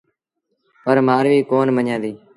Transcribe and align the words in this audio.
پر 0.83 0.97
مآرويٚ 1.07 1.47
ڪونا 1.49 1.71
مڃيآݩديٚ۔ 1.75 2.17